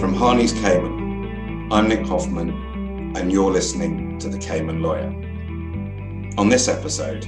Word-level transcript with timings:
From 0.00 0.14
Harney's 0.14 0.54
Cayman, 0.54 1.70
I'm 1.70 1.86
Nick 1.86 2.06
Hoffman, 2.06 3.14
and 3.18 3.30
you're 3.30 3.50
listening 3.50 4.18
to 4.20 4.30
The 4.30 4.38
Cayman 4.38 4.80
Lawyer. 4.80 5.08
On 6.38 6.48
this 6.48 6.68
episode, 6.68 7.26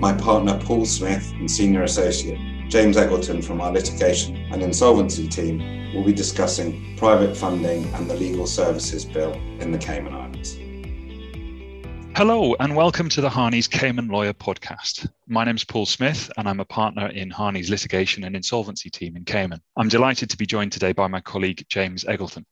my 0.00 0.12
partner 0.12 0.58
Paul 0.64 0.84
Smith 0.84 1.32
and 1.38 1.48
senior 1.48 1.84
associate 1.84 2.40
James 2.68 2.96
Eggleton 2.96 3.40
from 3.40 3.60
our 3.60 3.70
litigation 3.70 4.34
and 4.50 4.64
insolvency 4.64 5.28
team 5.28 5.94
will 5.94 6.02
be 6.02 6.12
discussing 6.12 6.96
private 6.96 7.36
funding 7.36 7.84
and 7.94 8.10
the 8.10 8.16
legal 8.16 8.48
services 8.48 9.04
bill 9.04 9.34
in 9.60 9.70
the 9.70 9.78
Cayman 9.78 10.12
Islands. 10.12 10.58
Hello, 12.16 12.56
and 12.58 12.74
welcome 12.74 13.10
to 13.10 13.20
the 13.20 13.28
Harney's 13.28 13.68
Cayman 13.68 14.08
Lawyer 14.08 14.32
podcast. 14.32 15.06
My 15.28 15.44
name 15.44 15.56
is 15.56 15.64
Paul 15.64 15.84
Smith, 15.84 16.30
and 16.38 16.48
I'm 16.48 16.60
a 16.60 16.64
partner 16.64 17.08
in 17.08 17.28
Harney's 17.28 17.68
litigation 17.68 18.24
and 18.24 18.34
insolvency 18.34 18.88
team 18.88 19.16
in 19.16 19.26
Cayman. 19.26 19.60
I'm 19.76 19.90
delighted 19.90 20.30
to 20.30 20.38
be 20.38 20.46
joined 20.46 20.72
today 20.72 20.92
by 20.92 21.08
my 21.08 21.20
colleague, 21.20 21.66
James 21.68 22.04
Eggleton. 22.04 22.46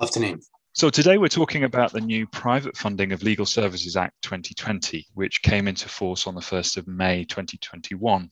Afternoon. 0.00 0.40
So, 0.72 0.90
today 0.90 1.18
we're 1.18 1.28
talking 1.28 1.62
about 1.62 1.92
the 1.92 2.00
new 2.00 2.26
Private 2.26 2.76
Funding 2.76 3.12
of 3.12 3.22
Legal 3.22 3.46
Services 3.46 3.96
Act 3.96 4.20
2020, 4.22 5.06
which 5.14 5.40
came 5.40 5.68
into 5.68 5.88
force 5.88 6.26
on 6.26 6.34
the 6.34 6.40
1st 6.40 6.78
of 6.78 6.88
May 6.88 7.22
2021. 7.22 8.28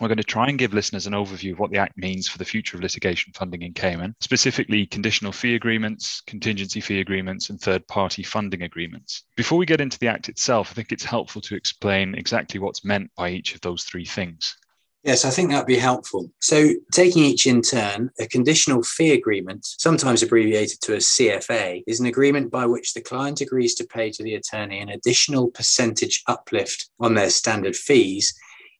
We're 0.00 0.08
going 0.08 0.18
to 0.18 0.24
try 0.24 0.48
and 0.48 0.58
give 0.58 0.74
listeners 0.74 1.06
an 1.06 1.12
overview 1.12 1.52
of 1.52 1.60
what 1.60 1.70
the 1.70 1.78
Act 1.78 1.96
means 1.96 2.26
for 2.26 2.38
the 2.38 2.44
future 2.44 2.76
of 2.76 2.82
litigation 2.82 3.32
funding 3.32 3.62
in 3.62 3.72
Cayman, 3.72 4.16
specifically 4.20 4.86
conditional 4.86 5.30
fee 5.30 5.54
agreements, 5.54 6.20
contingency 6.26 6.80
fee 6.80 7.00
agreements, 7.00 7.50
and 7.50 7.60
third 7.60 7.86
party 7.86 8.22
funding 8.22 8.62
agreements. 8.62 9.22
Before 9.36 9.58
we 9.58 9.66
get 9.66 9.80
into 9.80 9.98
the 9.98 10.08
Act 10.08 10.28
itself, 10.28 10.70
I 10.70 10.74
think 10.74 10.90
it's 10.90 11.04
helpful 11.04 11.40
to 11.42 11.54
explain 11.54 12.14
exactly 12.14 12.58
what's 12.58 12.84
meant 12.84 13.10
by 13.16 13.30
each 13.30 13.54
of 13.54 13.60
those 13.60 13.84
three 13.84 14.04
things. 14.04 14.56
Yes, 15.04 15.26
I 15.26 15.30
think 15.30 15.50
that'd 15.50 15.66
be 15.66 15.76
helpful. 15.76 16.30
So, 16.40 16.70
taking 16.90 17.24
each 17.24 17.46
in 17.46 17.60
turn, 17.60 18.10
a 18.18 18.26
conditional 18.26 18.82
fee 18.82 19.12
agreement, 19.12 19.66
sometimes 19.66 20.22
abbreviated 20.22 20.80
to 20.80 20.94
a 20.94 20.96
CFA, 20.96 21.82
is 21.86 22.00
an 22.00 22.06
agreement 22.06 22.50
by 22.50 22.64
which 22.64 22.94
the 22.94 23.02
client 23.02 23.42
agrees 23.42 23.74
to 23.74 23.86
pay 23.86 24.10
to 24.10 24.22
the 24.22 24.34
attorney 24.34 24.80
an 24.80 24.88
additional 24.88 25.50
percentage 25.50 26.22
uplift 26.26 26.88
on 26.98 27.12
their 27.12 27.28
standard 27.28 27.76
fees 27.76 28.34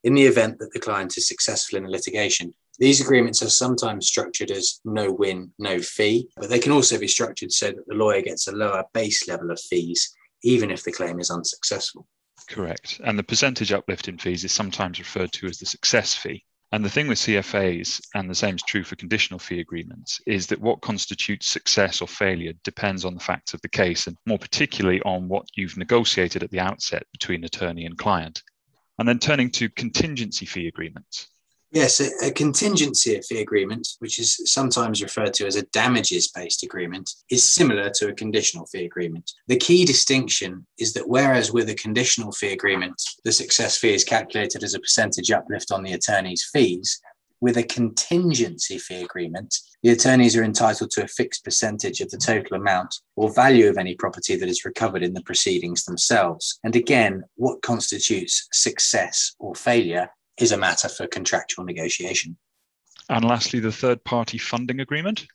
in 0.05 0.14
the 0.14 0.22
event 0.22 0.58
that 0.58 0.72
the 0.72 0.80
client 0.80 1.16
is 1.16 1.27
successful 1.27 1.78
in 1.78 1.86
a 1.86 1.91
litigation. 1.91 2.55
These 2.78 3.00
agreements 3.00 3.42
are 3.42 3.50
sometimes 3.50 4.06
structured 4.06 4.50
as 4.50 4.80
no 4.84 5.10
win, 5.10 5.52
no 5.58 5.80
fee, 5.80 6.28
but 6.36 6.50
they 6.50 6.58
can 6.58 6.72
also 6.72 6.98
be 6.98 7.08
structured 7.08 7.52
so 7.52 7.69
that 7.69 7.86
the 7.86 7.94
lawyer 7.94 8.20
gets 8.20 8.47
a 8.47 8.52
lower 8.52 8.84
base 8.92 9.28
level 9.28 9.50
of 9.50 9.60
fees, 9.60 10.14
even 10.42 10.70
if 10.70 10.82
the 10.82 10.92
claim 10.92 11.20
is 11.20 11.30
unsuccessful. 11.30 12.06
Correct. 12.48 13.00
And 13.05 13.19
the 13.19 13.22
percentage 13.22 13.72
uplift 13.72 14.08
in 14.08 14.19
fees 14.19 14.44
is 14.44 14.52
sometimes 14.52 14.98
referred 14.98 15.32
to 15.32 15.47
as 15.47 15.58
the 15.58 15.66
success 15.66 16.14
fee. 16.14 16.44
And 16.72 16.84
the 16.84 16.91
thing 16.91 17.06
with 17.06 17.19
CFAs, 17.19 18.00
and 18.16 18.28
the 18.28 18.34
same 18.34 18.56
is 18.56 18.62
true 18.62 18.82
for 18.82 18.97
conditional 18.97 19.38
fee 19.38 19.60
agreements, 19.60 20.20
is 20.27 20.48
that 20.48 20.60
what 20.60 20.80
constitutes 20.80 21.47
success 21.47 22.02
or 22.02 22.08
failure 22.08 22.52
depends 22.64 23.05
on 23.05 23.14
the 23.14 23.20
facts 23.20 23.55
of 23.55 23.60
the 23.62 23.69
case, 23.69 24.08
and 24.08 24.16
more 24.27 24.41
particularly 24.41 25.00
on 25.02 25.28
what 25.28 25.47
you've 25.55 25.77
negotiated 25.77 26.42
at 26.42 26.50
the 26.50 26.58
outset 26.58 27.06
between 27.12 27.44
attorney 27.44 27.86
and 27.86 27.97
client. 27.97 28.42
And 28.98 29.09
then 29.09 29.19
turning 29.19 29.50
to 29.53 29.69
contingency 29.70 30.47
fee 30.47 30.69
agreements. 30.69 31.28
Yes, 31.75 31.98
a, 31.98 32.28
a, 32.28 32.31
contingency 32.31 33.20
fee 33.23 33.41
agreement, 33.41 33.89
which 33.98 34.20
is 34.20 34.41
sometimes 34.45 35.03
referred 35.03 35.34
to 35.34 35.47
as 35.47 35.56
a 35.56 35.67
damages 35.67 36.28
based 36.28 36.62
agreement, 36.62 37.11
is 37.31 37.42
similar 37.42 37.91
to 37.97 38.09
a 38.09 38.15
conditional 38.15 38.65
fee 38.67 38.84
agreement. 38.84 39.33
The 39.48 39.56
key 39.56 39.84
distinction 39.84 40.65
is 40.78 40.92
that 40.92 41.09
whereas 41.09 41.53
with 41.53 41.69
a 41.70 41.75
conditional 41.75 42.31
fee 42.31 42.53
agreement, 42.53 43.03
the 43.25 43.33
success 43.33 43.77
fee 43.77 43.92
is 43.92 44.05
calculated 44.05 44.62
as 44.62 44.75
a 44.75 44.78
percentage 44.78 45.33
uplift 45.33 45.72
on 45.72 45.83
the 45.83 45.95
attorney's 45.95 46.45
fees, 46.45 47.00
with 47.45 47.59
a 47.59 47.62
contingency 47.62 48.78
fee 48.78 49.03
agreement, 49.03 49.55
the 49.83 49.91
attorneys 49.91 50.34
are 50.34 50.42
entitled 50.42 50.91
to 50.91 51.05
a 51.05 51.06
fixed 51.06 51.45
percentage 51.45 52.00
of 52.00 52.09
the 52.09 52.17
total 52.17 52.56
amount 52.56 52.95
or 53.17 53.34
value 53.34 53.69
of 53.69 53.77
any 53.77 53.95
property 53.95 54.34
that 54.34 54.48
is 54.48 54.64
recovered 54.64 55.03
in 55.03 55.12
the 55.12 55.23
proceedings 55.25 55.84
themselves. 55.84 56.59
And 56.65 56.75
again, 56.75 57.22
what 57.34 57.61
constitutes 57.61 58.48
success 58.50 59.34
or 59.38 59.54
failure 59.54 60.09
is 60.38 60.53
a 60.53 60.56
matter 60.56 60.88
for 60.88 61.06
contractual 61.06 61.66
negotiation. 61.66 62.38
And 63.10 63.27
lastly, 63.27 63.60
the 63.60 63.71
third 63.71 64.03
party 64.04 64.38
funding 64.38 64.81
agreement. 64.81 65.27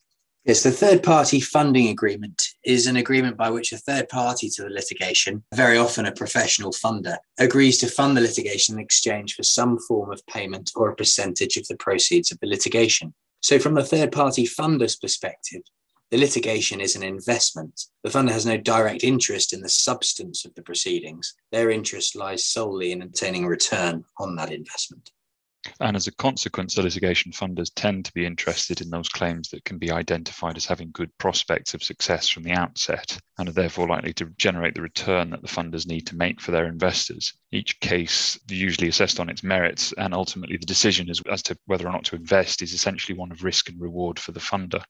Yes, 0.46 0.62
the 0.62 0.70
third 0.70 1.02
party 1.02 1.38
funding 1.38 1.88
agreement 1.88 2.42
is 2.64 2.86
an 2.86 2.96
agreement 2.96 3.36
by 3.36 3.50
which 3.50 3.72
a 3.72 3.76
third 3.76 4.08
party 4.08 4.48
to 4.48 4.62
the 4.62 4.70
litigation, 4.70 5.44
very 5.54 5.76
often 5.76 6.06
a 6.06 6.12
professional 6.12 6.72
funder, 6.72 7.18
agrees 7.38 7.76
to 7.78 7.88
fund 7.88 8.16
the 8.16 8.22
litigation 8.22 8.76
in 8.76 8.80
exchange 8.80 9.34
for 9.34 9.42
some 9.42 9.78
form 9.78 10.10
of 10.10 10.26
payment 10.26 10.70
or 10.74 10.88
a 10.88 10.96
percentage 10.96 11.58
of 11.58 11.68
the 11.68 11.76
proceeds 11.76 12.32
of 12.32 12.38
the 12.40 12.46
litigation. 12.46 13.12
So, 13.42 13.58
from 13.58 13.74
the 13.74 13.84
third 13.84 14.12
party 14.12 14.46
funder's 14.46 14.96
perspective, 14.96 15.60
the 16.10 16.16
litigation 16.16 16.80
is 16.80 16.96
an 16.96 17.02
investment. 17.02 17.88
The 18.02 18.10
funder 18.10 18.32
has 18.32 18.46
no 18.46 18.56
direct 18.56 19.04
interest 19.04 19.52
in 19.52 19.60
the 19.60 19.68
substance 19.68 20.46
of 20.46 20.54
the 20.54 20.62
proceedings. 20.62 21.34
Their 21.52 21.70
interest 21.70 22.16
lies 22.16 22.46
solely 22.46 22.92
in 22.92 23.02
obtaining 23.02 23.44
a 23.44 23.48
return 23.48 24.04
on 24.18 24.36
that 24.36 24.50
investment. 24.50 25.10
And 25.78 25.94
as 25.94 26.06
a 26.06 26.12
consequence, 26.12 26.74
the 26.74 26.82
litigation 26.82 27.32
funders 27.32 27.70
tend 27.74 28.06
to 28.06 28.12
be 28.12 28.24
interested 28.24 28.80
in 28.80 28.88
those 28.88 29.08
claims 29.10 29.50
that 29.50 29.64
can 29.64 29.76
be 29.76 29.90
identified 29.90 30.56
as 30.56 30.64
having 30.64 30.90
good 30.90 31.16
prospects 31.18 31.74
of 31.74 31.82
success 31.82 32.28
from 32.28 32.44
the 32.44 32.52
outset 32.52 33.18
and 33.36 33.48
are 33.48 33.52
therefore 33.52 33.88
likely 33.88 34.14
to 34.14 34.26
generate 34.38 34.74
the 34.74 34.80
return 34.80 35.30
that 35.30 35.42
the 35.42 35.48
funders 35.48 35.86
need 35.86 36.06
to 36.06 36.16
make 36.16 36.40
for 36.40 36.50
their 36.50 36.66
investors. 36.66 37.34
Each 37.52 37.78
case 37.80 38.38
usually 38.48 38.88
assessed 38.88 39.20
on 39.20 39.28
its 39.28 39.42
merits, 39.42 39.92
and 39.98 40.14
ultimately 40.14 40.56
the 40.56 40.66
decision 40.66 41.10
as, 41.10 41.20
as 41.30 41.42
to 41.42 41.58
whether 41.66 41.86
or 41.86 41.92
not 41.92 42.04
to 42.06 42.16
invest 42.16 42.62
is 42.62 42.72
essentially 42.72 43.18
one 43.18 43.30
of 43.30 43.44
risk 43.44 43.68
and 43.68 43.80
reward 43.80 44.18
for 44.18 44.32
the 44.32 44.40
funder. 44.40 44.82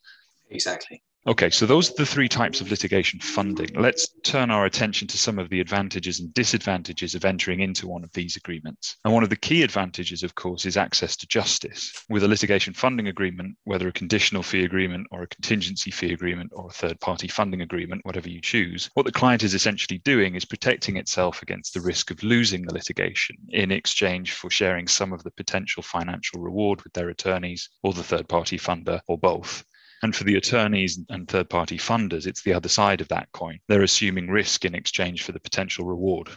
Exactly. 0.51 1.03
Okay, 1.27 1.51
so 1.51 1.67
those 1.67 1.91
are 1.91 1.95
the 1.99 2.07
three 2.07 2.31
types 2.31 2.63
of 2.63 2.71
litigation 2.71 3.21
funding. 3.21 3.69
Let's 3.75 4.09
turn 4.23 4.51
our 4.51 4.65
attention 4.65 5.07
to 5.09 5.19
some 5.19 5.39
of 5.39 5.51
the 5.51 5.61
advantages 5.61 6.19
and 6.19 6.33
disadvantages 6.33 7.15
of 7.15 7.27
entering 7.27 7.61
into 7.61 7.87
one 7.87 8.05
of 8.05 8.13
these 8.15 8.37
agreements. 8.37 8.97
And 9.05 9.13
one 9.13 9.23
of 9.23 9.29
the 9.29 9.37
key 9.37 9.63
advantages, 9.63 10.23
of 10.23 10.35
course, 10.35 10.65
is 10.65 10.79
access 10.79 11.17
to 11.17 11.27
justice. 11.27 11.93
With 12.09 12.25
a 12.25 12.29
litigation 12.29 12.73
funding 12.73 13.09
agreement, 13.09 13.59
whether 13.65 13.87
a 13.87 13.93
conditional 13.93 14.43
fee 14.43 14.65
agreement 14.65 15.09
or 15.11 15.23
a 15.23 15.27
contingency 15.27 15.91
fee 15.91 16.15
agreement 16.15 16.53
or 16.55 16.69
a 16.69 16.73
third 16.73 16.99
party 17.01 17.29
funding 17.29 17.61
agreement, 17.61 18.01
whatever 18.07 18.31
you 18.31 18.41
choose, 18.41 18.89
what 18.95 19.05
the 19.05 19.13
client 19.13 19.43
is 19.43 19.53
essentially 19.53 19.99
doing 19.99 20.37
is 20.37 20.47
protecting 20.47 20.97
itself 20.97 21.43
against 21.43 21.75
the 21.75 21.83
risk 21.83 22.11
of 22.11 22.23
losing 22.23 22.63
the 22.63 22.73
litigation 22.73 23.37
in 23.51 23.71
exchange 23.71 24.33
for 24.33 24.49
sharing 24.49 24.89
some 24.89 25.13
of 25.13 25.23
the 25.23 25.33
potential 25.33 25.83
financial 25.83 26.41
reward 26.41 26.81
with 26.81 26.95
their 26.95 27.11
attorneys 27.11 27.69
or 27.83 27.93
the 27.93 28.03
third 28.03 28.27
party 28.27 28.57
funder 28.57 29.01
or 29.07 29.19
both. 29.19 29.65
And 30.03 30.17
for 30.17 30.25
the 30.25 30.37
attorneys 30.37 30.99
and 31.11 31.29
third 31.29 31.51
party 31.51 31.77
funders, 31.77 32.27
it's 32.27 32.43
the 32.43 32.55
other 32.55 32.69
side 32.69 33.01
of 33.01 33.09
that 33.09 33.31
coin. 33.33 33.59
They're 33.69 33.83
assuming 33.83 34.31
risk 34.31 34.65
in 34.65 34.75
exchange 34.75 35.23
for 35.23 35.33
the 35.33 35.41
potential 35.41 35.85
reward. 35.85 36.31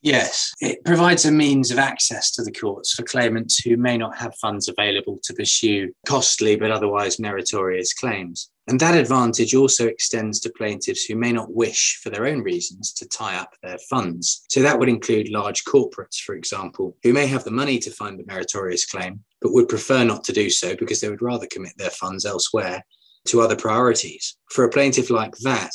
Yes, 0.00 0.52
it 0.60 0.84
provides 0.84 1.24
a 1.24 1.32
means 1.32 1.72
of 1.72 1.78
access 1.78 2.30
to 2.32 2.44
the 2.44 2.52
courts 2.52 2.94
for 2.94 3.02
claimants 3.02 3.58
who 3.58 3.76
may 3.76 3.98
not 3.98 4.16
have 4.16 4.36
funds 4.36 4.68
available 4.68 5.18
to 5.24 5.34
pursue 5.34 5.92
costly 6.06 6.54
but 6.54 6.70
otherwise 6.70 7.18
meritorious 7.18 7.92
claims. 7.92 8.50
And 8.68 8.78
that 8.78 8.96
advantage 8.96 9.54
also 9.54 9.86
extends 9.86 10.38
to 10.40 10.52
plaintiffs 10.56 11.04
who 11.04 11.16
may 11.16 11.32
not 11.32 11.52
wish, 11.52 11.98
for 12.02 12.10
their 12.10 12.26
own 12.26 12.42
reasons, 12.42 12.92
to 12.92 13.08
tie 13.08 13.38
up 13.38 13.54
their 13.62 13.78
funds. 13.90 14.44
So 14.50 14.62
that 14.62 14.78
would 14.78 14.90
include 14.90 15.30
large 15.30 15.64
corporates, 15.64 16.20
for 16.20 16.34
example, 16.34 16.96
who 17.02 17.12
may 17.12 17.26
have 17.26 17.44
the 17.44 17.50
money 17.50 17.78
to 17.78 17.90
find 17.90 18.20
a 18.20 18.26
meritorious 18.26 18.84
claim, 18.84 19.24
but 19.40 19.52
would 19.52 19.68
prefer 19.68 20.04
not 20.04 20.24
to 20.24 20.32
do 20.32 20.50
so 20.50 20.76
because 20.76 21.00
they 21.00 21.08
would 21.08 21.22
rather 21.22 21.46
commit 21.46 21.72
their 21.76 21.90
funds 21.90 22.24
elsewhere 22.24 22.84
to 23.28 23.40
other 23.40 23.56
priorities. 23.56 24.36
For 24.50 24.64
a 24.64 24.70
plaintiff 24.70 25.10
like 25.10 25.36
that, 25.38 25.70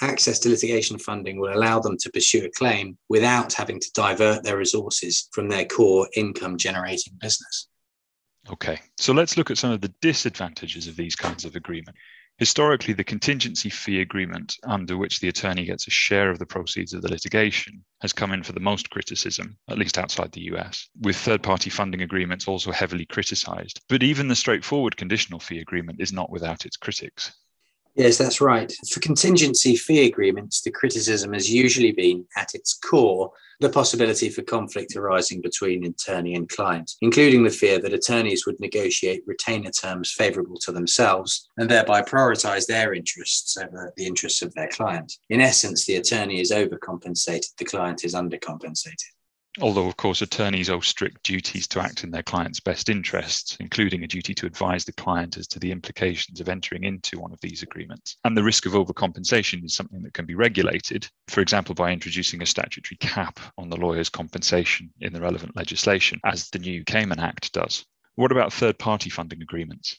access 0.00 0.38
to 0.40 0.48
litigation 0.48 0.98
funding 0.98 1.38
will 1.38 1.54
allow 1.54 1.78
them 1.78 1.96
to 1.98 2.10
pursue 2.10 2.44
a 2.44 2.50
claim 2.50 2.98
without 3.08 3.52
having 3.52 3.80
to 3.80 3.92
divert 3.94 4.42
their 4.42 4.56
resources 4.56 5.28
from 5.32 5.48
their 5.48 5.64
core 5.64 6.08
income 6.16 6.56
generating 6.56 7.14
business. 7.20 7.68
Okay, 8.50 8.80
so 8.98 9.12
let's 9.12 9.36
look 9.36 9.50
at 9.50 9.58
some 9.58 9.70
of 9.70 9.80
the 9.80 9.94
disadvantages 10.00 10.88
of 10.88 10.96
these 10.96 11.14
kinds 11.14 11.44
of 11.44 11.54
agreement. 11.54 11.96
Historically, 12.42 12.92
the 12.92 13.04
contingency 13.04 13.70
fee 13.70 14.00
agreement, 14.00 14.56
under 14.64 14.96
which 14.96 15.20
the 15.20 15.28
attorney 15.28 15.64
gets 15.64 15.86
a 15.86 15.90
share 15.90 16.28
of 16.28 16.40
the 16.40 16.44
proceeds 16.44 16.92
of 16.92 17.00
the 17.00 17.08
litigation, 17.08 17.84
has 18.00 18.12
come 18.12 18.32
in 18.32 18.42
for 18.42 18.50
the 18.50 18.58
most 18.58 18.90
criticism, 18.90 19.56
at 19.70 19.78
least 19.78 19.96
outside 19.96 20.32
the 20.32 20.50
US, 20.50 20.88
with 21.02 21.14
third 21.14 21.40
party 21.40 21.70
funding 21.70 22.02
agreements 22.02 22.48
also 22.48 22.72
heavily 22.72 23.06
criticized. 23.06 23.80
But 23.88 24.02
even 24.02 24.26
the 24.26 24.34
straightforward 24.34 24.96
conditional 24.96 25.38
fee 25.38 25.60
agreement 25.60 26.00
is 26.00 26.12
not 26.12 26.30
without 26.30 26.66
its 26.66 26.76
critics. 26.76 27.32
Yes, 27.94 28.16
that's 28.16 28.40
right. 28.40 28.72
For 28.88 29.00
contingency 29.00 29.76
fee 29.76 30.06
agreements, 30.06 30.62
the 30.62 30.70
criticism 30.70 31.34
has 31.34 31.50
usually 31.50 31.92
been 31.92 32.24
at 32.36 32.54
its 32.54 32.72
core 32.74 33.30
the 33.60 33.68
possibility 33.68 34.30
for 34.30 34.42
conflict 34.42 34.96
arising 34.96 35.42
between 35.42 35.84
attorney 35.84 36.34
and 36.34 36.48
client, 36.48 36.92
including 37.02 37.44
the 37.44 37.50
fear 37.50 37.78
that 37.78 37.92
attorneys 37.92 38.46
would 38.46 38.58
negotiate 38.60 39.22
retainer 39.26 39.70
terms 39.70 40.10
favourable 40.10 40.56
to 40.56 40.72
themselves 40.72 41.48
and 41.58 41.70
thereby 41.70 42.00
prioritise 42.00 42.66
their 42.66 42.94
interests 42.94 43.58
over 43.58 43.92
the 43.96 44.06
interests 44.06 44.40
of 44.40 44.54
their 44.54 44.68
client. 44.68 45.12
In 45.28 45.40
essence, 45.42 45.84
the 45.84 45.96
attorney 45.96 46.40
is 46.40 46.50
overcompensated, 46.50 47.54
the 47.58 47.64
client 47.64 48.04
is 48.04 48.14
undercompensated. 48.14 49.12
Although, 49.60 49.86
of 49.86 49.98
course, 49.98 50.22
attorneys 50.22 50.70
owe 50.70 50.80
strict 50.80 51.22
duties 51.24 51.68
to 51.68 51.80
act 51.80 52.04
in 52.04 52.10
their 52.10 52.22
client's 52.22 52.58
best 52.58 52.88
interests, 52.88 53.58
including 53.60 54.02
a 54.02 54.06
duty 54.06 54.32
to 54.34 54.46
advise 54.46 54.86
the 54.86 54.94
client 54.94 55.36
as 55.36 55.46
to 55.48 55.58
the 55.58 55.70
implications 55.70 56.40
of 56.40 56.48
entering 56.48 56.84
into 56.84 57.20
one 57.20 57.34
of 57.34 57.40
these 57.42 57.62
agreements. 57.62 58.16
And 58.24 58.34
the 58.34 58.42
risk 58.42 58.64
of 58.64 58.72
overcompensation 58.72 59.62
is 59.62 59.74
something 59.74 60.02
that 60.02 60.14
can 60.14 60.24
be 60.24 60.34
regulated, 60.34 61.06
for 61.28 61.42
example, 61.42 61.74
by 61.74 61.92
introducing 61.92 62.40
a 62.40 62.46
statutory 62.46 62.96
cap 62.96 63.38
on 63.58 63.68
the 63.68 63.76
lawyer's 63.76 64.08
compensation 64.08 64.90
in 65.00 65.12
the 65.12 65.20
relevant 65.20 65.54
legislation, 65.54 66.18
as 66.24 66.48
the 66.48 66.58
new 66.58 66.82
Cayman 66.84 67.20
Act 67.20 67.52
does. 67.52 67.84
What 68.14 68.32
about 68.32 68.54
third 68.54 68.78
party 68.78 69.10
funding 69.10 69.42
agreements? 69.42 69.98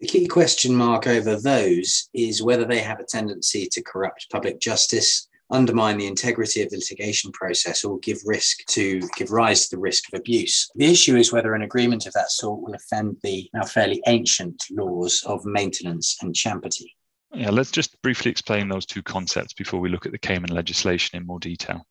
The 0.00 0.06
key 0.06 0.26
question 0.26 0.74
mark 0.74 1.06
over 1.06 1.36
those 1.36 2.08
is 2.14 2.42
whether 2.42 2.64
they 2.64 2.78
have 2.78 3.00
a 3.00 3.04
tendency 3.04 3.66
to 3.72 3.82
corrupt 3.82 4.30
public 4.30 4.58
justice 4.58 5.28
undermine 5.50 5.98
the 5.98 6.06
integrity 6.06 6.62
of 6.62 6.70
the 6.70 6.76
litigation 6.76 7.32
process 7.32 7.84
or 7.84 7.98
give 7.98 8.18
risk 8.24 8.64
to 8.66 9.00
give 9.16 9.30
rise 9.30 9.68
to 9.68 9.76
the 9.76 9.80
risk 9.80 10.04
of 10.12 10.20
abuse. 10.20 10.70
The 10.74 10.90
issue 10.90 11.16
is 11.16 11.32
whether 11.32 11.54
an 11.54 11.62
agreement 11.62 12.06
of 12.06 12.12
that 12.14 12.30
sort 12.30 12.60
will 12.60 12.74
offend 12.74 13.16
the 13.22 13.48
now 13.52 13.64
fairly 13.64 14.02
ancient 14.06 14.64
laws 14.70 15.22
of 15.26 15.44
maintenance 15.44 16.16
and 16.22 16.34
champerty. 16.34 16.86
Yeah, 17.32 17.50
let's 17.50 17.70
just 17.70 18.00
briefly 18.02 18.30
explain 18.30 18.68
those 18.68 18.86
two 18.86 19.02
concepts 19.02 19.52
before 19.52 19.80
we 19.80 19.88
look 19.88 20.06
at 20.06 20.12
the 20.12 20.18
Cayman 20.18 20.50
legislation 20.50 21.16
in 21.16 21.26
more 21.26 21.38
detail. 21.38 21.86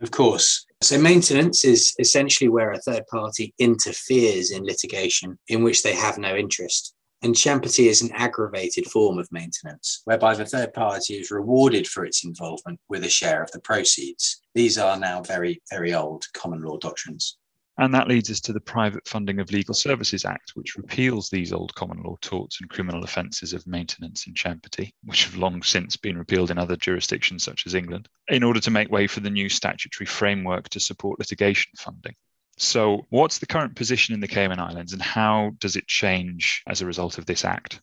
Of 0.00 0.10
course. 0.10 0.66
So, 0.82 0.98
maintenance 0.98 1.64
is 1.64 1.94
essentially 1.98 2.48
where 2.48 2.72
a 2.72 2.80
third 2.80 3.06
party 3.06 3.54
interferes 3.58 4.50
in 4.50 4.64
litigation 4.64 5.38
in 5.48 5.62
which 5.62 5.82
they 5.82 5.94
have 5.94 6.18
no 6.18 6.36
interest. 6.36 6.94
And 7.22 7.34
is 7.34 8.02
an 8.02 8.12
aggravated 8.12 8.86
form 8.86 9.18
of 9.18 9.30
maintenance, 9.32 10.02
whereby 10.04 10.34
the 10.34 10.46
third 10.46 10.72
party 10.74 11.14
is 11.14 11.30
rewarded 11.30 11.86
for 11.86 12.04
its 12.04 12.24
involvement 12.24 12.78
with 12.88 13.04
a 13.04 13.08
share 13.08 13.42
of 13.42 13.50
the 13.52 13.60
proceeds. 13.60 14.40
These 14.54 14.78
are 14.78 14.98
now 14.98 15.22
very, 15.22 15.60
very 15.70 15.94
old 15.94 16.24
common 16.34 16.62
law 16.62 16.76
doctrines. 16.76 17.38
And 17.78 17.92
that 17.94 18.08
leads 18.08 18.30
us 18.30 18.40
to 18.40 18.54
the 18.54 18.60
Private 18.60 19.06
Funding 19.06 19.38
of 19.38 19.50
Legal 19.50 19.74
Services 19.74 20.24
Act, 20.24 20.52
which 20.54 20.76
repeals 20.76 21.28
these 21.28 21.52
old 21.52 21.74
common 21.74 22.02
law 22.02 22.16
torts 22.22 22.60
and 22.60 22.70
criminal 22.70 23.04
offences 23.04 23.52
of 23.52 23.66
maintenance 23.66 24.26
and 24.26 24.34
champerty, 24.34 24.92
which 25.04 25.26
have 25.26 25.36
long 25.36 25.62
since 25.62 25.94
been 25.94 26.16
repealed 26.16 26.50
in 26.50 26.56
other 26.56 26.76
jurisdictions 26.76 27.44
such 27.44 27.66
as 27.66 27.74
England, 27.74 28.08
in 28.28 28.42
order 28.42 28.60
to 28.60 28.70
make 28.70 28.90
way 28.90 29.06
for 29.06 29.20
the 29.20 29.28
new 29.28 29.50
statutory 29.50 30.06
framework 30.06 30.70
to 30.70 30.80
support 30.80 31.18
litigation 31.18 31.72
funding. 31.76 32.14
So, 32.58 33.06
what's 33.10 33.38
the 33.38 33.46
current 33.46 33.76
position 33.76 34.14
in 34.14 34.20
the 34.20 34.28
Cayman 34.28 34.60
Islands 34.60 34.92
and 34.92 35.02
how 35.02 35.52
does 35.58 35.76
it 35.76 35.86
change 35.86 36.62
as 36.66 36.80
a 36.80 36.86
result 36.86 37.18
of 37.18 37.26
this 37.26 37.44
act? 37.44 37.80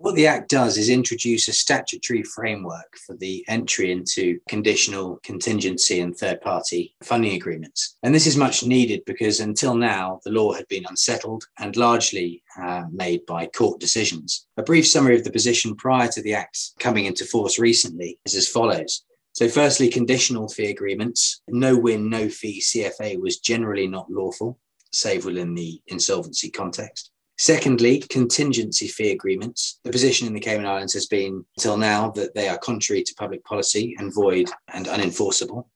What 0.00 0.14
the 0.14 0.28
Act 0.28 0.48
does 0.48 0.78
is 0.78 0.90
introduce 0.90 1.48
a 1.48 1.52
statutory 1.52 2.22
framework 2.22 2.96
for 3.04 3.16
the 3.16 3.44
entry 3.48 3.90
into 3.90 4.38
conditional, 4.48 5.18
contingency, 5.24 5.98
and 5.98 6.16
third 6.16 6.40
party 6.40 6.94
funding 7.02 7.34
agreements. 7.34 7.96
And 8.04 8.14
this 8.14 8.26
is 8.26 8.36
much 8.36 8.64
needed 8.64 9.04
because 9.06 9.40
until 9.40 9.74
now, 9.74 10.20
the 10.24 10.30
law 10.30 10.52
had 10.52 10.68
been 10.68 10.86
unsettled 10.88 11.44
and 11.58 11.76
largely 11.76 12.44
uh, 12.62 12.84
made 12.92 13.26
by 13.26 13.46
court 13.46 13.80
decisions. 13.80 14.46
A 14.56 14.62
brief 14.62 14.86
summary 14.86 15.16
of 15.16 15.24
the 15.24 15.32
position 15.32 15.74
prior 15.74 16.06
to 16.12 16.22
the 16.22 16.34
Act 16.34 16.78
coming 16.78 17.06
into 17.06 17.24
force 17.24 17.58
recently 17.58 18.20
is 18.24 18.36
as 18.36 18.46
follows 18.46 19.02
so, 19.38 19.48
firstly, 19.48 19.88
conditional 19.88 20.48
fee 20.48 20.68
agreements. 20.68 21.42
No 21.46 21.78
win, 21.78 22.10
no 22.10 22.28
fee 22.28 22.60
CFA 22.60 23.20
was 23.20 23.38
generally 23.38 23.86
not 23.86 24.10
lawful, 24.10 24.58
save 24.92 25.24
within 25.24 25.54
the 25.54 25.80
insolvency 25.86 26.50
context. 26.50 27.12
Secondly, 27.38 28.00
contingency 28.00 28.88
fee 28.88 29.12
agreements. 29.12 29.78
The 29.84 29.92
position 29.92 30.26
in 30.26 30.34
the 30.34 30.40
Cayman 30.40 30.66
Islands 30.66 30.92
has 30.94 31.06
been 31.06 31.44
until 31.56 31.76
now 31.76 32.10
that 32.16 32.34
they 32.34 32.48
are 32.48 32.58
contrary 32.58 33.04
to 33.04 33.14
public 33.14 33.44
policy 33.44 33.94
and 34.00 34.12
void 34.12 34.50
and 34.74 34.86
unenforceable. 34.86 35.66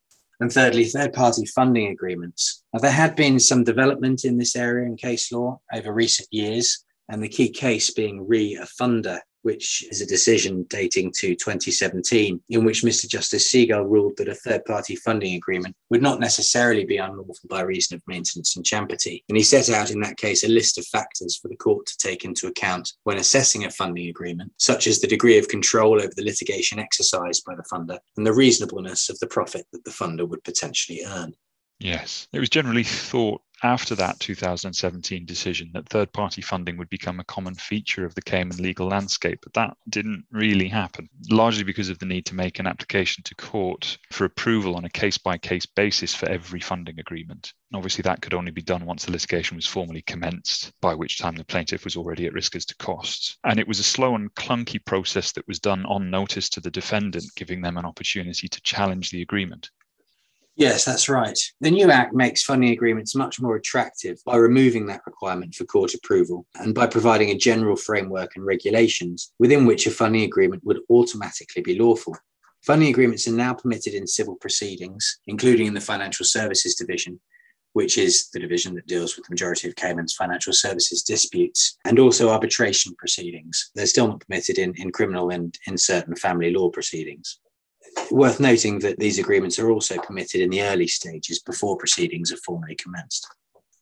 And 0.41 0.53
thirdly, 0.53 0.87
third 0.87 1.12
party 1.12 1.47
funding 1.47 1.93
agreements. 1.93 2.65
Now, 2.73 2.81
there 2.81 2.91
had 2.91 3.15
been 3.15 3.38
some 3.38 3.62
development 3.62 4.25
in 4.25 4.38
this 4.38 4.56
area 4.56 4.88
in 4.88 4.97
case 4.97 5.31
law 5.31 5.61
over 5.73 5.93
recent 5.93 6.26
years, 6.32 6.85
and 7.08 7.23
the 7.23 7.29
key 7.29 7.49
case 7.49 7.93
being 7.93 8.26
re 8.26 8.56
a 8.56 8.67
funder 8.67 9.20
which 9.43 9.85
is 9.91 10.00
a 10.00 10.06
decision 10.06 10.67
dating 10.69 11.12
to 11.17 11.35
2017, 11.35 12.41
in 12.49 12.65
which 12.65 12.83
Mr. 12.83 13.09
Justice 13.09 13.53
Segal 13.53 13.89
ruled 13.89 14.17
that 14.17 14.29
a 14.29 14.35
third 14.35 14.65
party 14.65 14.97
funding 14.97 15.35
agreement 15.35 15.77
would 15.91 16.03
not 16.03 16.21
necessarily 16.21 16.85
be 16.85 16.97
unlawful 16.97 17.49
by 17.49 17.62
reason 17.62 17.97
of 17.97 18.03
maintenance 18.06 18.56
and 18.56 18.65
champerty. 18.65 19.23
And 19.29 19.37
he 19.37 19.44
set 19.44 19.71
out 19.71 19.91
in 19.91 20.00
that 20.00 20.17
case 20.17 20.44
a 20.44 20.49
list 20.49 20.79
of 20.79 20.87
factors 20.87 21.37
for 21.37 21.49
the 21.49 21.56
court 21.56 21.87
to 21.87 21.99
take 21.99 22.25
into 22.25 22.47
account 22.47 22.93
when 23.05 23.19
assessing 23.19 23.65
a 23.65 23.71
funding 23.71 24.09
agreement, 24.09 24.53
such 24.59 24.87
as 24.87 25.00
the 25.00 25.06
degree 25.06 25.39
of 25.39 25.49
control 25.49 26.00
over 26.00 26.12
the 26.17 26.25
litigation 26.25 26.79
exercised 26.79 27.44
by 27.44 27.55
the 27.55 27.65
funder 27.73 27.99
and 28.17 28.27
the 28.27 28.33
reasonableness 28.33 29.09
of 29.09 29.19
the 29.19 29.27
profit 29.27 29.67
that 29.73 29.85
the 29.85 29.91
funder 29.91 30.29
would 30.29 30.43
potentially 30.44 31.03
earn. 31.06 31.35
Yes. 31.83 32.29
It 32.33 32.39
was 32.39 32.49
generally 32.49 32.85
thought 32.85 33.43
after 33.62 33.94
that 33.94 34.19
2017 34.20 35.25
decision 35.25 35.70
that 35.73 35.88
third 35.88 36.12
party 36.12 36.43
funding 36.43 36.76
would 36.76 36.91
become 36.91 37.20
a 37.20 37.25
common 37.25 37.55
feature 37.55 38.05
of 38.05 38.14
the 38.14 38.23
Cayman 38.23 38.56
legal 38.59 38.88
landscape, 38.88 39.38
but 39.43 39.53
that 39.55 39.76
didn't 39.88 40.25
really 40.31 40.69
happen, 40.69 41.09
largely 41.31 41.62
because 41.62 41.88
of 41.88 41.99
the 41.99 42.06
need 42.06 42.26
to 42.26 42.35
make 42.35 42.59
an 42.59 42.67
application 42.67 43.23
to 43.25 43.35
court 43.37 43.99
for 44.11 44.25
approval 44.25 44.75
on 44.76 44.85
a 44.85 44.91
case 44.91 45.19
by 45.19 45.38
case 45.38 45.67
basis 45.67 46.14
for 46.14 46.29
every 46.29 46.61
funding 46.61 46.99
agreement. 46.99 47.53
Obviously, 47.75 48.03
that 48.03 48.20
could 48.20 48.35
only 48.35 48.50
be 48.50 48.62
done 48.62 48.85
once 48.85 49.05
the 49.05 49.12
litigation 49.12 49.56
was 49.56 49.67
formally 49.67 50.03
commenced, 50.03 50.73
by 50.81 50.94
which 50.94 51.19
time 51.19 51.37
the 51.37 51.44
plaintiff 51.44 51.85
was 51.85 51.97
already 51.97 52.26
at 52.26 52.32
risk 52.32 52.55
as 52.56 52.67
to 52.67 52.76
costs. 52.76 53.38
And 53.44 53.58
it 53.58 53.69
was 53.69 53.79
a 53.79 53.85
slow 53.85 54.15
and 54.15 54.35
clunky 54.35 54.85
process 54.85 55.32
that 55.32 55.49
was 55.49 55.61
done 55.61 55.87
on 55.87 56.11
notice 56.11 56.50
to 56.50 56.61
the 56.61 56.70
defendant, 56.70 57.25
giving 57.37 57.62
them 57.62 57.79
an 57.79 57.87
opportunity 57.87 58.49
to 58.49 58.61
challenge 58.62 59.11
the 59.11 59.23
agreement. 59.23 59.70
Yes, 60.56 60.84
that's 60.84 61.08
right. 61.08 61.38
The 61.62 61.70
new 61.70 61.90
Act 61.90 62.12
makes 62.12 62.43
funding 62.43 62.72
agreements 62.72 63.14
much 63.14 63.40
more 63.40 63.56
attractive 63.56 64.19
by 64.26 64.37
removing 64.37 64.87
that 64.87 65.00
requirement 65.06 65.54
for 65.54 65.64
court 65.64 65.94
approval 65.94 66.46
and 66.56 66.75
by 66.75 66.87
providing 66.87 67.31
a 67.31 67.38
general 67.38 67.75
framework 67.75 68.37
and 68.37 68.44
regulations 68.44 69.32
within 69.38 69.64
which 69.64 69.87
a 69.87 69.90
funding 69.90 70.25
agreement 70.25 70.62
would 70.64 70.81
automatically 70.90 71.62
be 71.62 71.78
lawful. 71.78 72.14
Funding 72.66 72.90
agreements 72.90 73.26
are 73.26 73.32
now 73.32 73.54
permitted 73.54 73.94
in 73.94 74.06
civil 74.06 74.37
proceedings, 74.37 75.20
including 75.26 75.69
in 75.69 75.75
the 75.75 75.81
Financial 75.81 76.25
Services 76.25 76.75
Division, 76.75 77.19
which 77.72 77.96
is 77.96 78.28
the 78.28 78.38
division 78.38 78.75
that 78.75 78.87
deals 78.87 79.16
with 79.16 79.25
the 79.25 79.32
majority 79.32 79.69
of 79.69 79.75
Cayman's 79.76 80.14
financial 80.14 80.52
services 80.52 81.02
disputes, 81.02 81.78
and 81.87 81.98
also 81.98 82.28
arbitration 82.28 82.94
proceedings. 82.98 83.70
They're 83.75 83.87
still 83.87 84.06
not 84.06 84.20
permitted 84.20 84.58
in, 84.58 84.75
in 84.76 84.93
criminal 84.93 85.31
and 85.31 85.58
in 85.66 85.78
certain 85.78 86.14
family 86.14 86.52
law 86.52 86.69
proceedings 86.69 87.40
worth 88.11 88.41
noting 88.41 88.79
that 88.81 88.99
these 88.99 89.19
agreements 89.19 89.59
are 89.59 89.71
also 89.71 89.99
permitted 89.99 90.41
in 90.41 90.50
the 90.50 90.62
early 90.62 90.87
stages 90.87 91.41
before 91.41 91.77
proceedings 91.77 92.33
are 92.33 92.39
formally 92.39 92.75
commenced. 92.77 93.27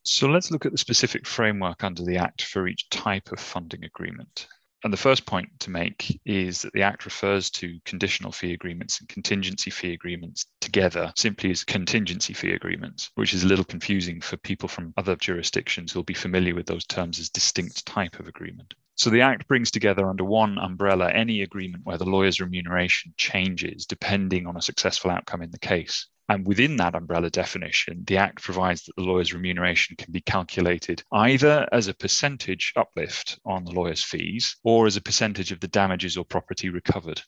So 0.03 0.27
let's 0.27 0.49
look 0.49 0.65
at 0.65 0.71
the 0.71 0.77
specific 0.77 1.27
framework 1.27 1.83
under 1.83 2.03
the 2.03 2.17
Act 2.17 2.41
for 2.43 2.67
each 2.67 2.89
type 2.89 3.31
of 3.31 3.39
funding 3.39 3.83
agreement. 3.83 4.47
And 4.83 4.91
the 4.91 4.97
first 4.97 5.27
point 5.27 5.47
to 5.59 5.69
make 5.69 6.19
is 6.25 6.63
that 6.63 6.73
the 6.73 6.81
Act 6.81 7.05
refers 7.05 7.51
to 7.51 7.79
conditional 7.85 8.31
fee 8.31 8.53
agreements 8.53 8.99
and 8.99 9.07
contingency 9.07 9.69
fee 9.69 9.93
agreements 9.93 10.47
together 10.59 11.13
simply 11.15 11.51
as 11.51 11.63
contingency 11.63 12.33
fee 12.33 12.53
agreements, 12.53 13.11
which 13.13 13.35
is 13.35 13.43
a 13.43 13.47
little 13.47 13.65
confusing 13.65 14.21
for 14.21 14.37
people 14.37 14.67
from 14.67 14.93
other 14.97 15.15
jurisdictions 15.15 15.91
who'll 15.91 16.01
be 16.01 16.15
familiar 16.15 16.55
with 16.55 16.65
those 16.65 16.85
terms 16.85 17.19
as 17.19 17.29
distinct 17.29 17.85
type 17.85 18.19
of 18.19 18.27
agreement. 18.27 18.73
So 19.01 19.09
the 19.09 19.21
Act 19.21 19.47
brings 19.47 19.71
together 19.71 20.07
under 20.07 20.23
one 20.23 20.59
umbrella 20.59 21.11
any 21.11 21.41
agreement 21.41 21.87
where 21.87 21.97
the 21.97 22.05
lawyer's 22.05 22.39
remuneration 22.39 23.15
changes 23.17 23.87
depending 23.87 24.45
on 24.45 24.55
a 24.55 24.61
successful 24.61 25.09
outcome 25.09 25.41
in 25.41 25.49
the 25.49 25.57
case. 25.57 26.07
And 26.29 26.45
within 26.45 26.77
that 26.77 26.93
umbrella 26.93 27.31
definition, 27.31 28.03
the 28.05 28.17
Act 28.17 28.43
provides 28.43 28.83
that 28.83 28.95
the 28.95 29.01
lawyer's 29.01 29.33
remuneration 29.33 29.95
can 29.95 30.11
be 30.11 30.21
calculated 30.21 31.01
either 31.11 31.67
as 31.71 31.87
a 31.87 31.95
percentage 31.95 32.73
uplift 32.75 33.39
on 33.43 33.63
the 33.63 33.71
lawyer's 33.71 34.03
fees 34.03 34.55
or 34.63 34.85
as 34.85 34.97
a 34.97 35.01
percentage 35.01 35.51
of 35.51 35.61
the 35.61 35.67
damages 35.67 36.15
or 36.15 36.23
property 36.23 36.69
recovered. 36.69 37.23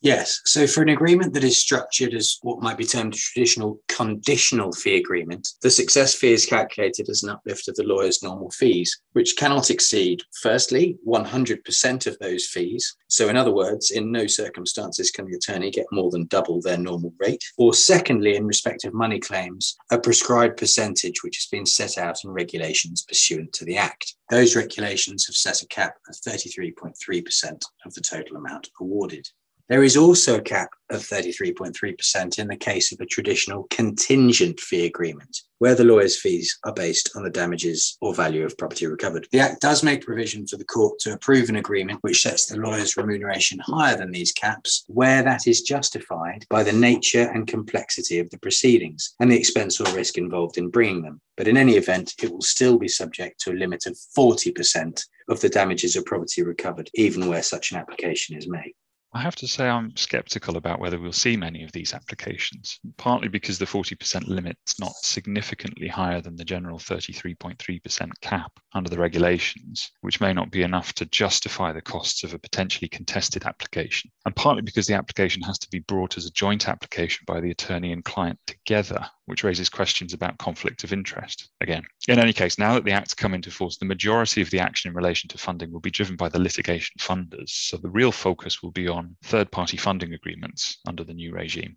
Yes. 0.00 0.40
So 0.44 0.68
for 0.68 0.82
an 0.82 0.90
agreement 0.90 1.34
that 1.34 1.42
is 1.42 1.58
structured 1.58 2.14
as 2.14 2.38
what 2.42 2.62
might 2.62 2.78
be 2.78 2.84
termed 2.84 3.14
a 3.14 3.16
traditional 3.16 3.80
conditional 3.88 4.70
fee 4.70 4.96
agreement, 4.96 5.54
the 5.60 5.70
success 5.70 6.14
fee 6.14 6.32
is 6.32 6.46
calculated 6.46 7.08
as 7.08 7.24
an 7.24 7.30
uplift 7.30 7.66
of 7.66 7.74
the 7.74 7.82
lawyer's 7.82 8.22
normal 8.22 8.50
fees, 8.50 9.00
which 9.14 9.36
cannot 9.36 9.70
exceed, 9.70 10.22
firstly, 10.40 10.96
100% 11.04 12.06
of 12.06 12.16
those 12.20 12.46
fees. 12.46 12.96
So, 13.08 13.28
in 13.28 13.36
other 13.36 13.52
words, 13.52 13.90
in 13.90 14.12
no 14.12 14.28
circumstances 14.28 15.10
can 15.10 15.26
the 15.26 15.36
attorney 15.36 15.72
get 15.72 15.86
more 15.90 16.10
than 16.12 16.26
double 16.26 16.60
their 16.60 16.78
normal 16.78 17.12
rate. 17.18 17.42
Or, 17.56 17.74
secondly, 17.74 18.36
in 18.36 18.46
respect 18.46 18.84
of 18.84 18.94
money 18.94 19.18
claims, 19.18 19.76
a 19.90 19.98
prescribed 19.98 20.58
percentage 20.58 21.24
which 21.24 21.38
has 21.38 21.46
been 21.46 21.66
set 21.66 21.98
out 21.98 22.22
in 22.22 22.30
regulations 22.30 23.02
pursuant 23.02 23.52
to 23.54 23.64
the 23.64 23.76
Act. 23.76 24.14
Those 24.30 24.54
regulations 24.54 25.26
have 25.26 25.34
set 25.34 25.62
a 25.62 25.66
cap 25.66 25.96
of 26.08 26.14
33.3% 26.14 27.62
of 27.84 27.94
the 27.94 28.00
total 28.00 28.36
amount 28.36 28.70
awarded. 28.80 29.28
There 29.68 29.82
is 29.82 29.98
also 29.98 30.38
a 30.38 30.42
cap 30.42 30.70
of 30.88 31.02
33.3% 31.02 32.38
in 32.38 32.48
the 32.48 32.56
case 32.56 32.90
of 32.90 33.00
a 33.00 33.06
traditional 33.06 33.66
contingent 33.68 34.58
fee 34.60 34.86
agreement, 34.86 35.42
where 35.58 35.74
the 35.74 35.84
lawyer's 35.84 36.18
fees 36.18 36.58
are 36.64 36.72
based 36.72 37.10
on 37.14 37.22
the 37.22 37.28
damages 37.28 37.98
or 38.00 38.14
value 38.14 38.46
of 38.46 38.56
property 38.56 38.86
recovered. 38.86 39.28
The 39.30 39.40
Act 39.40 39.60
does 39.60 39.82
make 39.82 40.06
provision 40.06 40.46
for 40.46 40.56
the 40.56 40.64
court 40.64 40.98
to 41.00 41.12
approve 41.12 41.50
an 41.50 41.56
agreement 41.56 41.98
which 42.00 42.22
sets 42.22 42.46
the 42.46 42.56
lawyer's 42.56 42.96
remuneration 42.96 43.58
higher 43.58 43.94
than 43.94 44.10
these 44.10 44.32
caps, 44.32 44.84
where 44.86 45.22
that 45.22 45.46
is 45.46 45.60
justified 45.60 46.46
by 46.48 46.62
the 46.62 46.72
nature 46.72 47.30
and 47.34 47.46
complexity 47.46 48.20
of 48.20 48.30
the 48.30 48.38
proceedings 48.38 49.16
and 49.20 49.30
the 49.30 49.38
expense 49.38 49.78
or 49.82 49.94
risk 49.94 50.16
involved 50.16 50.56
in 50.56 50.70
bringing 50.70 51.02
them. 51.02 51.20
But 51.36 51.46
in 51.46 51.58
any 51.58 51.74
event, 51.74 52.14
it 52.22 52.32
will 52.32 52.40
still 52.40 52.78
be 52.78 52.88
subject 52.88 53.38
to 53.42 53.52
a 53.52 53.60
limit 53.60 53.84
of 53.84 53.98
40% 54.16 55.04
of 55.28 55.42
the 55.42 55.50
damages 55.50 55.94
or 55.94 56.02
property 56.04 56.42
recovered, 56.42 56.88
even 56.94 57.28
where 57.28 57.42
such 57.42 57.70
an 57.70 57.76
application 57.76 58.34
is 58.34 58.48
made. 58.48 58.72
I 59.14 59.22
have 59.22 59.36
to 59.36 59.48
say 59.48 59.66
I'm 59.66 59.96
skeptical 59.96 60.58
about 60.58 60.80
whether 60.80 61.00
we'll 61.00 61.12
see 61.12 61.34
many 61.34 61.64
of 61.64 61.72
these 61.72 61.94
applications, 61.94 62.78
partly 62.98 63.28
because 63.28 63.58
the 63.58 63.64
40% 63.64 64.28
limit's 64.28 64.78
not 64.78 64.92
significantly 64.96 65.88
higher 65.88 66.20
than 66.20 66.36
the 66.36 66.44
general 66.44 66.78
33.3% 66.78 68.10
cap 68.20 68.52
under 68.74 68.90
the 68.90 68.98
regulations, 68.98 69.90
which 70.02 70.20
may 70.20 70.34
not 70.34 70.50
be 70.50 70.62
enough 70.62 70.92
to 70.94 71.06
justify 71.06 71.72
the 71.72 71.80
costs 71.80 72.22
of 72.22 72.34
a 72.34 72.38
potentially 72.38 72.88
contested 72.88 73.46
application, 73.46 74.10
and 74.26 74.36
partly 74.36 74.60
because 74.60 74.86
the 74.86 74.94
application 74.94 75.40
has 75.42 75.58
to 75.58 75.70
be 75.70 75.78
brought 75.78 76.18
as 76.18 76.26
a 76.26 76.32
joint 76.32 76.68
application 76.68 77.24
by 77.26 77.40
the 77.40 77.50
attorney 77.50 77.92
and 77.92 78.04
client 78.04 78.38
together, 78.46 79.08
which 79.28 79.44
raises 79.44 79.68
questions 79.68 80.12
about 80.12 80.38
conflict 80.38 80.84
of 80.84 80.92
interest. 80.92 81.50
Again, 81.60 81.84
in 82.08 82.18
any 82.18 82.32
case, 82.32 82.58
now 82.58 82.74
that 82.74 82.84
the 82.84 82.92
Act's 82.92 83.14
come 83.14 83.34
into 83.34 83.50
force, 83.50 83.76
the 83.76 83.84
majority 83.84 84.40
of 84.40 84.50
the 84.50 84.60
action 84.60 84.90
in 84.90 84.96
relation 84.96 85.28
to 85.28 85.38
funding 85.38 85.70
will 85.70 85.80
be 85.80 85.90
driven 85.90 86.16
by 86.16 86.28
the 86.28 86.40
litigation 86.40 86.96
funders. 86.98 87.50
So 87.50 87.76
the 87.76 87.90
real 87.90 88.12
focus 88.12 88.62
will 88.62 88.72
be 88.72 88.88
on 88.88 89.16
third 89.24 89.50
party 89.52 89.76
funding 89.76 90.14
agreements 90.14 90.78
under 90.86 91.04
the 91.04 91.14
new 91.14 91.32
regime. 91.32 91.76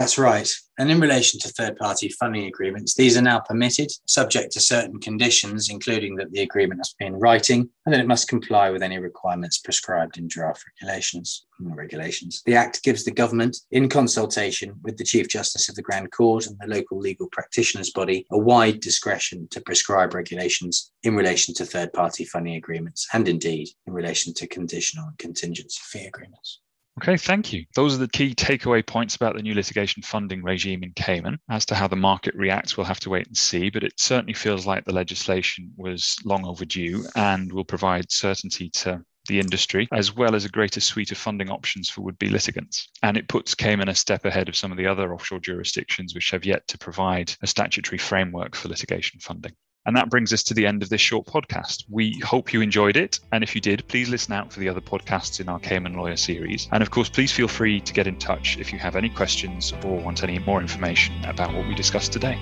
That's 0.00 0.16
right. 0.16 0.50
And 0.78 0.90
in 0.90 0.98
relation 0.98 1.38
to 1.40 1.50
third 1.50 1.76
party 1.76 2.08
funding 2.08 2.46
agreements, 2.46 2.94
these 2.94 3.18
are 3.18 3.22
now 3.22 3.40
permitted, 3.40 3.92
subject 4.06 4.50
to 4.52 4.60
certain 4.60 4.98
conditions, 4.98 5.68
including 5.68 6.16
that 6.16 6.32
the 6.32 6.40
agreement 6.40 6.78
must 6.78 6.96
be 6.96 7.04
in 7.04 7.16
writing 7.16 7.68
and 7.84 7.92
that 7.92 8.00
it 8.00 8.06
must 8.06 8.26
comply 8.26 8.70
with 8.70 8.82
any 8.82 8.98
requirements 8.98 9.58
prescribed 9.58 10.16
in 10.16 10.26
draft 10.26 10.64
regulations. 10.66 11.44
Mm, 11.60 11.76
regulations. 11.76 12.40
The 12.46 12.54
Act 12.54 12.82
gives 12.82 13.04
the 13.04 13.10
government, 13.10 13.58
in 13.72 13.90
consultation 13.90 14.74
with 14.82 14.96
the 14.96 15.04
Chief 15.04 15.28
Justice 15.28 15.68
of 15.68 15.74
the 15.74 15.82
Grand 15.82 16.10
Court 16.12 16.46
and 16.46 16.56
the 16.58 16.74
local 16.74 16.98
legal 16.98 17.28
practitioners 17.30 17.90
body, 17.90 18.24
a 18.32 18.38
wide 18.38 18.80
discretion 18.80 19.48
to 19.50 19.60
prescribe 19.60 20.14
regulations 20.14 20.92
in 21.02 21.14
relation 21.14 21.52
to 21.56 21.66
third 21.66 21.92
party 21.92 22.24
funding 22.24 22.54
agreements 22.54 23.06
and 23.12 23.28
indeed 23.28 23.68
in 23.86 23.92
relation 23.92 24.32
to 24.32 24.46
conditional 24.46 25.08
and 25.08 25.18
contingency 25.18 25.80
fee 25.82 26.06
agreements. 26.06 26.60
Okay, 26.98 27.16
thank 27.16 27.52
you. 27.52 27.64
Those 27.74 27.94
are 27.94 27.98
the 27.98 28.08
key 28.08 28.34
takeaway 28.34 28.86
points 28.86 29.16
about 29.16 29.34
the 29.34 29.42
new 29.42 29.54
litigation 29.54 30.02
funding 30.02 30.42
regime 30.42 30.82
in 30.82 30.92
Cayman. 30.92 31.38
As 31.48 31.64
to 31.66 31.74
how 31.74 31.88
the 31.88 31.96
market 31.96 32.34
reacts, 32.34 32.76
we'll 32.76 32.86
have 32.86 33.00
to 33.00 33.10
wait 33.10 33.26
and 33.26 33.36
see, 33.36 33.70
but 33.70 33.84
it 33.84 33.98
certainly 33.98 34.34
feels 34.34 34.66
like 34.66 34.84
the 34.84 34.92
legislation 34.92 35.72
was 35.76 36.16
long 36.24 36.44
overdue 36.44 37.06
and 37.14 37.50
will 37.52 37.64
provide 37.64 38.10
certainty 38.10 38.68
to 38.70 39.02
the 39.28 39.38
industry, 39.38 39.88
as 39.92 40.14
well 40.14 40.34
as 40.34 40.44
a 40.44 40.50
greater 40.50 40.80
suite 40.80 41.12
of 41.12 41.16
funding 41.16 41.50
options 41.50 41.88
for 41.88 42.02
would 42.02 42.18
be 42.18 42.28
litigants. 42.28 42.88
And 43.02 43.16
it 43.16 43.28
puts 43.28 43.54
Cayman 43.54 43.88
a 43.88 43.94
step 43.94 44.24
ahead 44.24 44.48
of 44.48 44.56
some 44.56 44.72
of 44.72 44.76
the 44.76 44.86
other 44.86 45.14
offshore 45.14 45.40
jurisdictions 45.40 46.14
which 46.14 46.30
have 46.30 46.44
yet 46.44 46.66
to 46.68 46.78
provide 46.78 47.32
a 47.40 47.46
statutory 47.46 47.98
framework 47.98 48.54
for 48.54 48.68
litigation 48.68 49.20
funding. 49.20 49.52
And 49.90 49.96
that 49.96 50.08
brings 50.08 50.32
us 50.32 50.44
to 50.44 50.54
the 50.54 50.68
end 50.68 50.84
of 50.84 50.88
this 50.88 51.00
short 51.00 51.26
podcast. 51.26 51.84
We 51.88 52.16
hope 52.20 52.52
you 52.52 52.60
enjoyed 52.60 52.96
it. 52.96 53.18
And 53.32 53.42
if 53.42 53.56
you 53.56 53.60
did, 53.60 53.88
please 53.88 54.08
listen 54.08 54.32
out 54.32 54.52
for 54.52 54.60
the 54.60 54.68
other 54.68 54.80
podcasts 54.80 55.40
in 55.40 55.48
our 55.48 55.58
Cayman 55.58 55.94
Lawyer 55.94 56.14
series. 56.14 56.68
And 56.70 56.80
of 56.80 56.92
course, 56.92 57.08
please 57.08 57.32
feel 57.32 57.48
free 57.48 57.80
to 57.80 57.92
get 57.92 58.06
in 58.06 58.16
touch 58.16 58.56
if 58.58 58.72
you 58.72 58.78
have 58.78 58.94
any 58.94 59.08
questions 59.08 59.72
or 59.82 59.98
want 59.98 60.22
any 60.22 60.38
more 60.38 60.60
information 60.60 61.24
about 61.24 61.52
what 61.52 61.66
we 61.66 61.74
discussed 61.74 62.12
today. 62.12 62.38